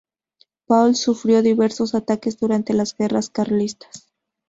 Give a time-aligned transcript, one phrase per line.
[0.65, 4.11] Pauls sufrió diversos ataques durante las guerras carlistas.